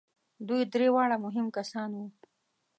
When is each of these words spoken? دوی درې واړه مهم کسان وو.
دوی 0.47 0.61
درې 0.73 0.87
واړه 0.95 1.17
مهم 1.25 1.47
کسان 1.57 1.89
وو. 1.95 2.05